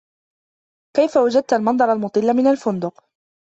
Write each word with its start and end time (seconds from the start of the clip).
كيف 0.95 1.17
وجدت 1.17 1.53
المنظر 1.53 1.91
المطل 1.91 2.33
من 2.33 2.47
الفندق؟ 2.47 3.03